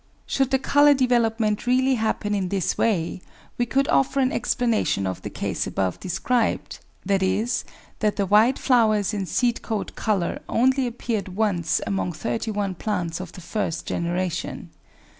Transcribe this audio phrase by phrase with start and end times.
[0.25, 3.21] Should the colour development really happen in this way,
[3.59, 7.63] we could offer an explanation of the case above described, viz.
[7.99, 13.19] that the white flowers and seed coat colour only appeared once among thirty one plants
[13.19, 14.71] of the first generation.